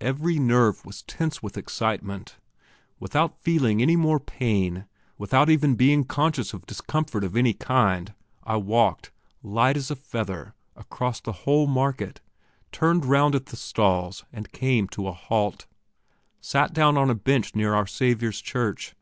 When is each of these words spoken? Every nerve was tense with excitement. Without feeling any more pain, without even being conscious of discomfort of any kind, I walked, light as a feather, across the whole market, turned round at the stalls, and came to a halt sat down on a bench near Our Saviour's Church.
Every 0.00 0.38
nerve 0.38 0.86
was 0.86 1.02
tense 1.02 1.42
with 1.42 1.58
excitement. 1.58 2.36
Without 2.98 3.38
feeling 3.42 3.82
any 3.82 3.96
more 3.96 4.18
pain, 4.18 4.86
without 5.18 5.50
even 5.50 5.74
being 5.74 6.04
conscious 6.04 6.54
of 6.54 6.64
discomfort 6.64 7.22
of 7.22 7.36
any 7.36 7.52
kind, 7.52 8.14
I 8.44 8.56
walked, 8.56 9.10
light 9.42 9.76
as 9.76 9.90
a 9.90 9.94
feather, 9.94 10.54
across 10.74 11.20
the 11.20 11.32
whole 11.44 11.66
market, 11.66 12.22
turned 12.72 13.04
round 13.04 13.34
at 13.34 13.44
the 13.44 13.56
stalls, 13.56 14.24
and 14.32 14.52
came 14.52 14.88
to 14.88 15.06
a 15.06 15.12
halt 15.12 15.66
sat 16.40 16.72
down 16.72 16.96
on 16.96 17.10
a 17.10 17.14
bench 17.14 17.54
near 17.54 17.74
Our 17.74 17.86
Saviour's 17.86 18.40
Church. 18.40 18.94